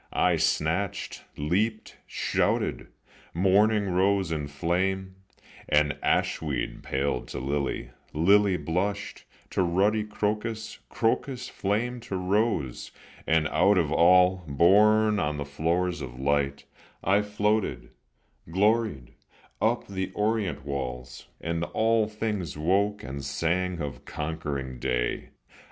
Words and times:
I 0.13 0.35
snatched, 0.37 1.25
leaped, 1.37 1.95
shouted; 2.07 2.87
morning 3.35 3.89
rose 3.89 4.31
in 4.31 4.47
flame, 4.47 5.17
And 5.69 5.95
ashweed 6.01 6.81
paled 6.81 7.27
to 7.27 7.39
lily, 7.39 7.91
lily 8.11 8.57
blushed 8.57 9.25
To 9.51 9.61
ruddy 9.61 10.03
crocus, 10.03 10.79
crocus 10.89 11.49
flamed 11.49 12.01
to 12.01 12.15
rose, 12.15 12.89
And 13.27 13.47
out 13.49 13.77
of 13.77 13.91
all, 13.91 14.43
borne 14.47 15.19
on 15.19 15.37
the 15.37 15.45
floors 15.45 16.01
of 16.01 16.19
light, 16.19 16.65
I 17.03 17.21
floated, 17.21 17.91
gloried, 18.49 19.13
up 19.61 19.85
the 19.85 20.11
orient 20.15 20.65
walls, 20.65 21.27
And 21.39 21.63
all 21.63 22.07
things 22.07 22.57
woke, 22.57 23.03
and 23.03 23.23
sang 23.23 23.79
of 23.79 24.05
conquering 24.05 24.79
day. 24.79 25.29